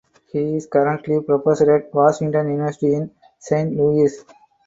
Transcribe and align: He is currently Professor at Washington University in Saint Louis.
He 0.31 0.55
is 0.55 0.65
currently 0.65 1.21
Professor 1.21 1.75
at 1.75 1.93
Washington 1.93 2.49
University 2.49 2.95
in 2.95 3.11
Saint 3.37 3.75
Louis. 3.77 4.11